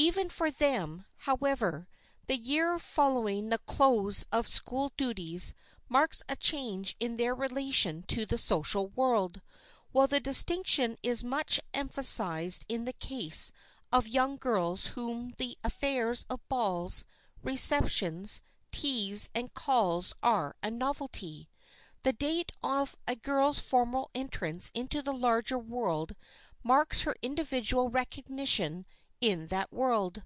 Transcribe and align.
Even 0.00 0.28
for 0.28 0.48
them, 0.48 1.04
however, 1.16 1.88
the 2.28 2.36
year 2.36 2.78
following 2.78 3.48
the 3.48 3.58
close 3.58 4.24
of 4.30 4.46
school 4.46 4.92
duties 4.96 5.54
marks 5.88 6.22
a 6.28 6.36
change 6.36 6.94
in 7.00 7.16
their 7.16 7.34
relation 7.34 8.04
to 8.04 8.24
the 8.24 8.38
social 8.38 8.86
world, 8.86 9.42
while 9.90 10.06
the 10.06 10.20
distinction 10.20 10.96
is 11.02 11.24
much 11.24 11.60
emphasized 11.74 12.64
in 12.68 12.84
the 12.84 12.92
case 12.92 13.50
of 13.92 14.06
young 14.06 14.36
girls 14.36 14.84
to 14.84 14.90
whom 14.92 15.34
the 15.36 15.58
affairs 15.64 16.24
of 16.30 16.48
balls, 16.48 17.04
receptions, 17.42 18.40
teas 18.70 19.28
and 19.34 19.52
calls 19.52 20.14
are 20.22 20.54
a 20.62 20.70
novelty. 20.70 21.48
The 22.04 22.12
date 22.12 22.52
of 22.62 22.94
a 23.08 23.16
girl's 23.16 23.58
formal 23.58 24.10
entrance 24.14 24.70
into 24.74 25.02
the 25.02 25.12
larger 25.12 25.58
world 25.58 26.14
marks 26.62 27.02
her 27.02 27.16
individual 27.20 27.88
recognition 27.90 28.86
in 29.20 29.48
that 29.48 29.72
world. 29.72 30.22